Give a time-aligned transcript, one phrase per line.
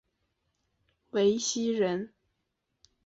[1.11, 2.11] 讳熙仁。